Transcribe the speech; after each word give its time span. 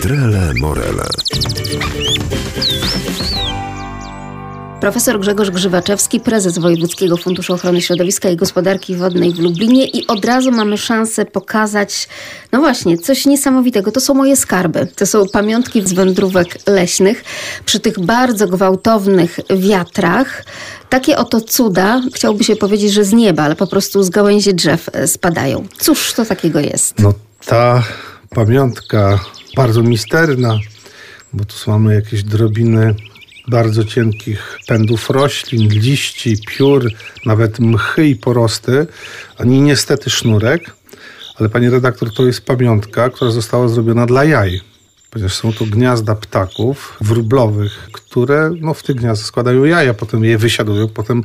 Trele 0.00 0.54
Morele. 0.54 2.35
Profesor 4.86 5.20
Grzegorz 5.20 5.50
Grzywaczewski, 5.50 6.20
prezes 6.20 6.58
Wojewódzkiego 6.58 7.16
Funduszu 7.16 7.54
Ochrony 7.54 7.82
Środowiska 7.82 8.28
i 8.28 8.36
Gospodarki 8.36 8.96
Wodnej 8.96 9.32
w 9.32 9.38
Lublinie 9.38 9.86
i 9.86 10.06
od 10.06 10.24
razu 10.24 10.52
mamy 10.52 10.78
szansę 10.78 11.24
pokazać, 11.24 12.08
no 12.52 12.58
właśnie, 12.58 12.98
coś 12.98 13.26
niesamowitego. 13.26 13.92
To 13.92 14.00
są 14.00 14.14
moje 14.14 14.36
skarby. 14.36 14.86
To 14.96 15.06
są 15.06 15.28
pamiątki 15.28 15.88
z 15.88 15.92
wędrówek 15.92 16.58
leśnych. 16.66 17.24
Przy 17.64 17.80
tych 17.80 18.00
bardzo 18.00 18.48
gwałtownych 18.48 19.40
wiatrach 19.56 20.44
takie 20.88 21.18
oto 21.18 21.40
cuda, 21.40 22.02
chciałoby 22.14 22.44
się 22.44 22.56
powiedzieć, 22.56 22.92
że 22.92 23.04
z 23.04 23.12
nieba, 23.12 23.42
ale 23.42 23.56
po 23.56 23.66
prostu 23.66 24.02
z 24.02 24.10
gałęzi 24.10 24.54
drzew 24.54 24.88
e, 24.92 25.08
spadają. 25.08 25.66
Cóż 25.78 26.12
to 26.12 26.24
takiego 26.24 26.60
jest? 26.60 26.98
No 26.98 27.14
ta 27.46 27.82
pamiątka 28.30 29.20
bardzo 29.56 29.82
misterna, 29.82 30.58
bo 31.32 31.44
tu 31.44 31.54
mamy 31.66 31.94
jakieś 31.94 32.22
drobiny 32.22 32.94
bardzo 33.48 33.84
cienkich 33.84 34.58
pędów 34.66 35.10
roślin, 35.10 35.68
liści, 35.68 36.36
piór, 36.48 36.92
nawet 37.26 37.58
mchy 37.60 38.08
i 38.08 38.16
porosty, 38.16 38.86
ani 39.38 39.60
niestety 39.60 40.10
sznurek. 40.10 40.70
Ale 41.38 41.48
pani 41.48 41.70
redaktor, 41.70 42.14
to 42.14 42.26
jest 42.26 42.46
pamiątka, 42.46 43.10
która 43.10 43.30
została 43.30 43.68
zrobiona 43.68 44.06
dla 44.06 44.24
jaj. 44.24 44.60
Ponieważ 45.10 45.34
są 45.34 45.52
to 45.52 45.64
gniazda 45.64 46.14
ptaków 46.14 46.96
wróblowych, 47.00 47.88
które 47.92 48.50
no, 48.60 48.74
w 48.74 48.82
tych 48.82 48.96
gniazdach 48.96 49.26
składają 49.26 49.64
jaja, 49.64 49.94
potem 49.94 50.24
je 50.24 50.38
wysiadują, 50.38 50.88
potem 50.88 51.24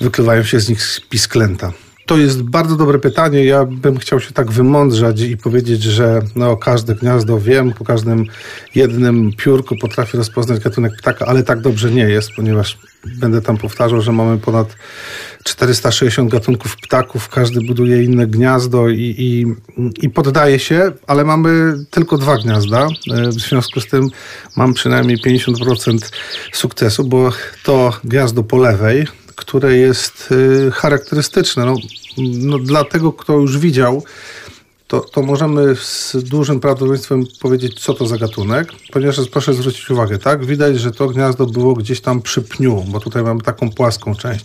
wykrywają 0.00 0.42
się 0.42 0.60
z 0.60 0.68
nich 0.68 1.00
pisklęta. 1.08 1.72
To 2.12 2.18
jest 2.18 2.42
bardzo 2.42 2.76
dobre 2.76 2.98
pytanie. 2.98 3.44
Ja 3.44 3.64
bym 3.64 3.98
chciał 3.98 4.20
się 4.20 4.32
tak 4.32 4.50
wymądrzać 4.50 5.20
i 5.20 5.36
powiedzieć, 5.36 5.82
że 5.82 6.22
no, 6.36 6.56
każde 6.56 6.94
gniazdo 6.94 7.40
wiem, 7.40 7.72
po 7.72 7.84
każdym 7.84 8.26
jednym 8.74 9.32
piórku 9.36 9.76
potrafię 9.76 10.18
rozpoznać 10.18 10.60
gatunek 10.60 10.92
ptaka, 10.96 11.26
ale 11.26 11.42
tak 11.42 11.60
dobrze 11.60 11.90
nie 11.90 12.02
jest, 12.02 12.30
ponieważ 12.36 12.78
będę 13.20 13.42
tam 13.42 13.56
powtarzał, 13.56 14.00
że 14.00 14.12
mamy 14.12 14.38
ponad 14.38 14.76
460 15.44 16.30
gatunków 16.30 16.76
ptaków, 16.76 17.28
każdy 17.28 17.60
buduje 17.60 18.04
inne 18.04 18.26
gniazdo 18.26 18.88
i, 18.88 19.14
i, 19.18 19.46
i 20.02 20.10
poddaje 20.10 20.58
się, 20.58 20.92
ale 21.06 21.24
mamy 21.24 21.74
tylko 21.90 22.18
dwa 22.18 22.36
gniazda. 22.36 22.88
W 23.26 23.40
związku 23.40 23.80
z 23.80 23.86
tym 23.86 24.08
mam 24.56 24.74
przynajmniej 24.74 25.18
50% 25.18 25.98
sukcesu, 26.52 27.04
bo 27.04 27.30
to 27.64 27.92
gniazdo 28.04 28.42
po 28.42 28.56
lewej, 28.56 29.06
które 29.36 29.76
jest 29.76 30.32
y, 30.32 30.70
charakterystyczne. 30.70 31.66
No, 31.66 31.74
no, 32.18 32.58
dla 32.58 32.84
tego, 32.84 33.12
kto 33.12 33.32
już 33.32 33.58
widział, 33.58 34.02
to, 34.92 35.00
to 35.00 35.22
możemy 35.22 35.76
z 35.76 36.16
dużym 36.16 36.60
prawdopodobieństwem 36.60 37.24
powiedzieć, 37.40 37.80
co 37.80 37.94
to 37.94 38.06
za 38.06 38.18
gatunek, 38.18 38.72
ponieważ 38.92 39.16
proszę 39.30 39.54
zwrócić 39.54 39.90
uwagę, 39.90 40.18
tak? 40.18 40.46
Widać, 40.46 40.80
że 40.80 40.92
to 40.92 41.08
gniazdo 41.08 41.46
było 41.46 41.74
gdzieś 41.74 42.00
tam 42.00 42.22
przy 42.22 42.42
pniu, 42.42 42.84
bo 42.88 43.00
tutaj 43.00 43.22
mamy 43.22 43.40
taką 43.40 43.70
płaską 43.70 44.14
część. 44.14 44.44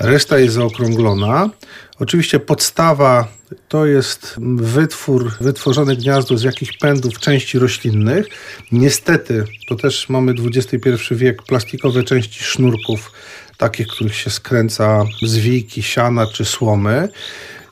Reszta 0.00 0.38
jest 0.38 0.54
zaokrąglona. 0.54 1.50
Oczywiście 1.98 2.40
podstawa 2.40 3.28
to 3.68 3.86
jest 3.86 4.34
wytwór, 4.56 5.32
wytworzone 5.40 5.96
gniazdo 5.96 6.38
z 6.38 6.42
jakichś 6.42 6.78
pędów 6.78 7.18
części 7.18 7.58
roślinnych. 7.58 8.26
Niestety, 8.72 9.44
to 9.68 9.74
też 9.76 10.08
mamy 10.08 10.34
XXI 10.54 10.88
wiek, 11.10 11.42
plastikowe 11.42 12.02
części 12.02 12.44
sznurków 12.44 13.12
takich, 13.56 13.86
których 13.86 14.16
się 14.16 14.30
skręca 14.30 15.04
zwiki, 15.22 15.82
siana 15.82 16.26
czy 16.26 16.44
słomy. 16.44 17.08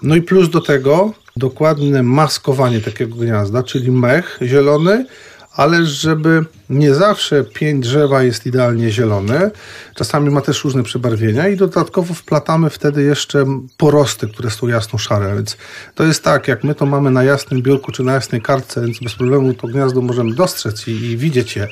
No 0.03 0.17
i 0.17 0.23
plus 0.23 0.51
do 0.51 0.61
tego 0.61 1.24
dokładne 1.37 2.03
maskowanie 2.03 2.81
takiego 2.81 3.17
gniazda, 3.17 3.63
czyli 3.63 3.91
mech 3.91 4.39
zielony, 4.43 5.07
ale 5.53 5.87
żeby 5.87 6.45
nie 6.71 6.95
zawsze 6.95 7.45
pień 7.45 7.81
drzewa 7.81 8.23
jest 8.23 8.47
idealnie 8.47 8.91
zielony, 8.91 9.51
czasami 9.95 10.31
ma 10.31 10.41
też 10.41 10.65
różne 10.65 10.83
przebarwienia 10.83 11.49
i 11.49 11.57
dodatkowo 11.57 12.15
wplatamy 12.15 12.71
wtedy 12.71 13.03
jeszcze 13.03 13.45
porosty, 13.77 14.29
które 14.29 14.51
są 14.51 14.69
jasno-szare, 14.69 15.35
więc 15.35 15.57
to 15.95 16.05
jest 16.05 16.25
tak, 16.25 16.49
jak 16.49 16.65
my 16.65 16.75
to 16.75 16.87
mamy 16.87 17.11
na 17.11 17.25
jasnym 17.25 17.63
biurku 17.63 17.93
czy 17.93 18.03
na 18.03 18.13
jasnej 18.13 18.43
kartce, 18.43 18.81
więc 18.81 18.99
bez 18.99 19.15
problemu 19.15 19.55
to 19.55 19.69
gniazdo 19.69 20.01
możemy 20.01 20.35
dostrzec 20.35 20.89
i, 20.89 20.91
i 20.91 21.17
widzieć 21.17 21.57
je. 21.57 21.69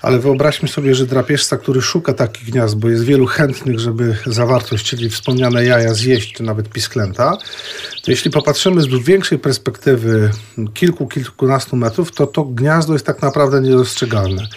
Ale 0.00 0.18
wyobraźmy 0.18 0.68
sobie, 0.68 0.94
że 0.94 1.06
drapieżca, 1.06 1.56
który 1.56 1.82
szuka 1.82 2.12
takich 2.12 2.50
gniazd, 2.50 2.76
bo 2.76 2.88
jest 2.88 3.04
wielu 3.04 3.26
chętnych, 3.26 3.80
żeby 3.80 4.16
zawartość, 4.26 4.86
czyli 4.86 5.10
wspomniane 5.10 5.64
jaja 5.64 5.94
zjeść, 5.94 6.32
czy 6.32 6.42
nawet 6.42 6.68
pisklęta, 6.68 7.36
to 8.04 8.10
jeśli 8.10 8.30
popatrzymy 8.30 8.80
z 8.80 8.86
większej 8.86 9.38
perspektywy 9.38 10.30
kilku, 10.74 11.06
kilkunastu 11.06 11.76
metrów, 11.76 12.12
to 12.12 12.26
to 12.26 12.44
gniazdo 12.44 12.92
jest 12.92 13.06
tak 13.06 13.22
naprawdę 13.22 13.60
niedostrzegalne. 14.08 14.48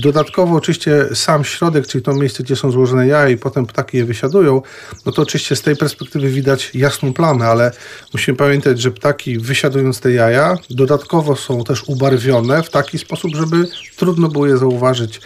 Dodatkowo 0.00 0.56
oczywiście 0.56 1.08
sam 1.14 1.44
środek, 1.44 1.86
czyli 1.86 2.04
to 2.04 2.12
miejsce, 2.12 2.42
gdzie 2.42 2.56
są 2.56 2.70
złożone 2.70 3.06
jaja 3.06 3.28
i 3.28 3.36
potem 3.36 3.66
ptaki 3.66 3.96
je 3.96 4.04
wysiadują, 4.04 4.62
no 5.06 5.12
to 5.12 5.22
oczywiście 5.22 5.56
z 5.56 5.62
tej 5.62 5.76
perspektywy 5.76 6.30
widać 6.30 6.70
jasną 6.74 7.12
plamę, 7.12 7.46
ale 7.46 7.72
musimy 8.12 8.36
pamiętać, 8.36 8.80
że 8.80 8.90
ptaki 8.90 9.38
wysiadując 9.38 10.00
te 10.00 10.12
jaja, 10.12 10.56
dodatkowo 10.70 11.36
są 11.36 11.64
też 11.64 11.84
ubarwione 11.86 12.62
w 12.62 12.70
taki 12.70 12.98
sposób, 12.98 13.36
żeby 13.36 13.68
trudno 13.96 14.28
było 14.28 14.46
je 14.46 14.58
zauważyć 14.58 15.20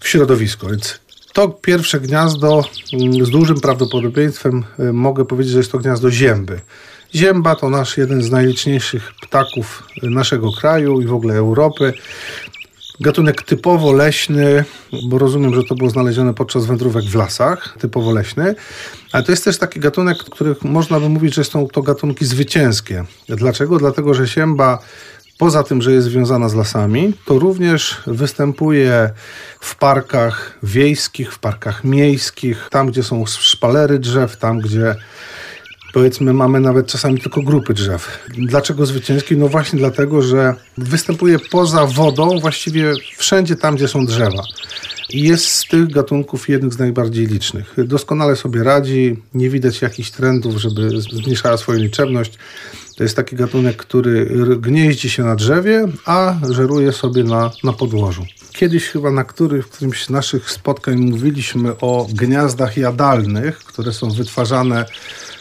w 0.00 0.08
środowisku. 0.08 0.66
Więc 0.68 0.98
to 1.32 1.48
pierwsze 1.48 2.00
gniazdo 2.00 2.64
mm, 2.92 3.26
z 3.26 3.30
dużym 3.30 3.60
prawdopodobieństwem 3.60 4.64
y, 4.80 4.92
mogę 4.92 5.24
powiedzieć, 5.24 5.52
że 5.52 5.58
jest 5.58 5.72
to 5.72 5.78
gniazdo 5.78 6.10
zięby. 6.10 6.60
Zięba 7.14 7.54
to 7.54 7.70
nasz 7.70 7.96
jeden 7.96 8.22
z 8.22 8.30
najliczniejszych 8.30 9.12
ptaków 9.22 9.82
naszego 10.02 10.52
kraju 10.52 11.00
i 11.00 11.06
w 11.06 11.14
ogóle 11.14 11.34
Europy. 11.34 11.92
Gatunek 13.00 13.42
typowo 13.42 13.92
leśny, 13.92 14.64
bo 15.08 15.18
rozumiem, 15.18 15.54
że 15.54 15.62
to 15.64 15.74
było 15.74 15.90
znalezione 15.90 16.34
podczas 16.34 16.66
wędrówek 16.66 17.04
w 17.04 17.14
lasach, 17.14 17.76
typowo 17.80 18.12
leśny, 18.12 18.54
ale 19.12 19.24
to 19.24 19.32
jest 19.32 19.44
też 19.44 19.58
taki 19.58 19.80
gatunek, 19.80 20.18
których 20.18 20.64
można 20.64 21.00
by 21.00 21.08
mówić, 21.08 21.34
że 21.34 21.44
są 21.44 21.68
to 21.68 21.82
gatunki 21.82 22.24
zwycięskie. 22.24 23.04
Dlaczego? 23.28 23.78
Dlatego, 23.78 24.14
że 24.14 24.28
sięba 24.28 24.78
poza 25.38 25.62
tym, 25.62 25.82
że 25.82 25.92
jest 25.92 26.06
związana 26.06 26.48
z 26.48 26.54
lasami, 26.54 27.12
to 27.24 27.38
również 27.38 27.96
występuje 28.06 29.10
w 29.60 29.76
parkach 29.76 30.58
wiejskich, 30.62 31.32
w 31.32 31.38
parkach 31.38 31.84
miejskich, 31.84 32.68
tam 32.70 32.86
gdzie 32.86 33.02
są 33.02 33.26
szpalery 33.26 33.98
drzew, 33.98 34.36
tam 34.36 34.58
gdzie 34.58 34.96
powiedzmy 35.94 36.32
mamy 36.32 36.60
nawet 36.60 36.86
czasami 36.86 37.20
tylko 37.20 37.42
grupy 37.42 37.74
drzew. 37.74 38.28
Dlaczego 38.38 38.86
zwycięski? 38.86 39.36
No 39.36 39.48
właśnie 39.48 39.78
dlatego, 39.78 40.22
że 40.22 40.54
występuje 40.78 41.38
poza 41.38 41.86
wodą 41.86 42.38
właściwie 42.40 42.92
wszędzie 43.16 43.56
tam, 43.56 43.76
gdzie 43.76 43.88
są 43.88 44.06
drzewa. 44.06 44.42
I 45.10 45.22
jest 45.22 45.46
z 45.46 45.68
tych 45.68 45.90
gatunków 45.90 46.48
jednym 46.48 46.72
z 46.72 46.78
najbardziej 46.78 47.26
licznych. 47.26 47.74
Doskonale 47.78 48.36
sobie 48.36 48.62
radzi, 48.62 49.16
nie 49.34 49.50
widać 49.50 49.82
jakichś 49.82 50.10
trendów, 50.10 50.56
żeby 50.56 51.00
zmniejszała 51.00 51.56
swoją 51.56 51.78
liczebność. 51.78 52.38
To 52.96 53.02
jest 53.02 53.16
taki 53.16 53.36
gatunek, 53.36 53.76
który 53.76 54.28
gnieździ 54.60 55.10
się 55.10 55.22
na 55.22 55.36
drzewie, 55.36 55.88
a 56.06 56.34
żeruje 56.50 56.92
sobie 56.92 57.24
na, 57.24 57.50
na 57.64 57.72
podłożu. 57.72 58.24
Kiedyś 58.52 58.88
chyba 58.88 59.10
na 59.10 59.24
których, 59.24 59.68
którymś 59.68 60.04
z 60.04 60.10
naszych 60.10 60.50
spotkań 60.50 60.96
mówiliśmy 60.96 61.78
o 61.80 62.06
gniazdach 62.12 62.76
jadalnych, 62.76 63.58
które 63.58 63.92
są 63.92 64.10
wytwarzane 64.10 64.84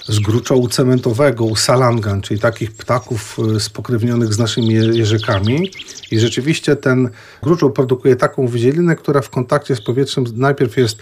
z 0.08 0.20
gruczołu 0.20 0.68
cementowego, 0.68 1.46
u 1.46 1.56
salangan, 1.56 2.22
czyli 2.22 2.40
takich 2.40 2.72
ptaków 2.72 3.38
y, 3.56 3.60
spokrewnionych 3.60 4.34
z 4.34 4.40
naszymi 4.40 4.74
jeżykami. 4.74 5.72
I 6.12 6.20
rzeczywiście 6.20 6.76
ten 6.76 7.10
gruczoł 7.44 7.72
produkuje 7.72 8.16
taką 8.16 8.48
wydzielinę, 8.48 8.96
która 8.96 9.22
w 9.22 9.30
kontakcie 9.30 9.76
z 9.76 9.82
powietrzem 9.82 10.26
najpierw 10.36 10.78
jest 10.78 10.98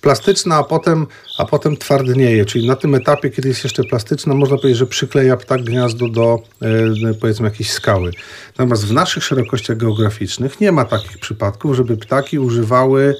plastyczna, 0.00 0.56
a 0.56 0.62
potem, 0.62 1.06
a 1.38 1.44
potem 1.44 1.76
twardnieje. 1.76 2.44
Czyli 2.44 2.66
na 2.66 2.76
tym 2.76 2.94
etapie, 2.94 3.30
kiedy 3.30 3.48
jest 3.48 3.64
jeszcze 3.64 3.84
plastyczna, 3.84 4.34
można 4.34 4.56
powiedzieć, 4.56 4.78
że 4.78 4.86
przykleja 4.86 5.36
ptak 5.36 5.62
gniazdo 5.62 6.08
do 6.08 6.42
y, 7.10 7.14
powiedzmy 7.14 7.48
jakiejś 7.48 7.70
skały. 7.70 8.12
Natomiast 8.58 8.86
w 8.86 8.92
naszych 8.92 9.24
szerokościach 9.24 9.76
geograficznych 9.76 10.60
nie 10.60 10.72
ma 10.72 10.84
takich 10.84 11.18
przypadków, 11.18 11.76
żeby 11.76 11.96
ptaki 11.96 12.38
używały 12.38 13.16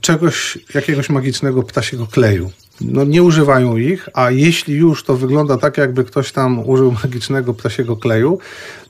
czegoś, 0.00 0.58
jakiegoś 0.74 1.10
magicznego 1.10 1.62
ptasiego 1.62 2.06
kleju 2.06 2.50
no, 2.80 3.04
nie 3.04 3.22
używają 3.22 3.76
ich, 3.76 4.08
a 4.14 4.30
jeśli 4.30 4.74
już 4.74 5.04
to 5.04 5.16
wygląda 5.16 5.56
tak, 5.56 5.78
jakby 5.78 6.04
ktoś 6.04 6.32
tam 6.32 6.68
użył 6.68 6.92
magicznego 7.02 7.54
ptasiego 7.54 7.96
kleju, 7.96 8.38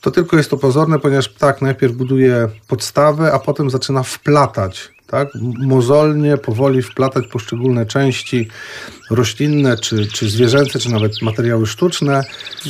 to 0.01 0.11
tylko 0.11 0.37
jest 0.37 0.51
to 0.51 0.57
pozorne, 0.57 0.99
ponieważ 0.99 1.29
ptak 1.29 1.63
najpierw 1.63 1.95
buduje 1.95 2.49
podstawę, 2.69 3.33
a 3.33 3.39
potem 3.39 3.71
zaczyna 3.71 4.03
wplatać 4.03 4.92
tak? 5.13 5.29
mozolnie, 5.59 6.37
powoli 6.37 6.83
wplatać 6.83 7.27
poszczególne 7.27 7.87
części 7.87 8.49
roślinne, 9.11 9.77
czy, 9.77 10.07
czy 10.07 10.31
zwierzęce, 10.31 10.79
czy 10.79 10.91
nawet 10.91 11.23
materiały 11.23 11.67
sztuczne. 11.67 12.25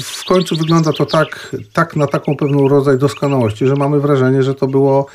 W 0.04 0.24
końcu 0.24 0.56
wygląda 0.56 0.92
to 0.92 1.06
tak, 1.06 1.56
tak 1.72 1.96
na 1.96 2.06
taką 2.06 2.36
pewną 2.36 2.68
rodzaj 2.68 2.98
doskonałości, 2.98 3.66
że 3.66 3.74
mamy 3.74 4.00
wrażenie, 4.00 4.42
że 4.42 4.54
to 4.54 4.66
było 4.66 5.06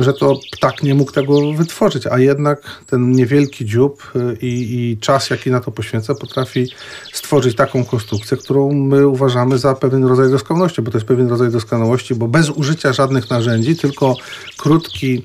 że 0.00 0.12
to 0.12 0.38
ptak 0.52 0.82
nie 0.82 0.94
mógł 0.94 1.12
tego 1.12 1.52
wytworzyć, 1.52 2.06
a 2.06 2.18
jednak 2.18 2.82
ten 2.86 3.12
niewielki 3.12 3.64
dziób 3.64 4.12
y, 4.16 4.36
i, 4.40 4.90
i 4.90 4.98
czas, 4.98 5.30
jaki 5.30 5.50
na 5.50 5.60
to 5.60 5.70
poświęca, 5.70 6.14
potrafi 6.14 6.68
stworzyć 7.12 7.56
taką 7.56 7.84
konstrukcję, 7.84 8.36
którą 8.36 8.72
my 8.72 9.08
uważamy 9.08 9.58
za 9.58 9.74
pewien 9.74 10.04
rodzaj 10.04 10.30
doskonałości, 10.30 10.82
bo 10.82 10.90
to 10.90 10.98
jest 10.98 11.08
pewien 11.08 11.28
rodzaj 11.28 11.50
doskonałości, 11.50 12.14
bo 12.14 12.28
bez 12.28 12.50
użycia 12.50 12.92
żadnych 12.92 13.30
narzędzi, 13.30 13.76
tylko 13.76 14.16
krótki, 14.56 15.24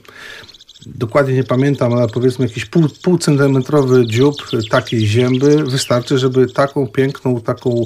dokładnie 0.86 1.34
nie 1.34 1.44
pamiętam, 1.44 1.94
ale 1.94 2.08
powiedzmy 2.08 2.46
jakiś 2.46 2.66
pół, 2.66 2.84
półcentymetrowy 3.04 4.08
dziób 4.08 4.36
takiej 4.70 5.08
zięby 5.08 5.64
wystarczy, 5.64 6.18
żeby 6.18 6.48
taką 6.48 6.88
piękną, 6.88 7.42
taką 7.42 7.84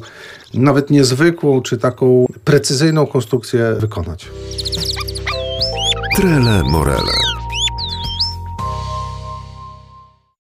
nawet 0.54 0.90
niezwykłą, 0.90 1.62
czy 1.62 1.78
taką 1.78 2.26
precyzyjną 2.44 3.08
konstrukcję 3.08 3.76
wykonać. 3.80 4.28
Trele 6.16 6.64
Morele. 6.64 7.29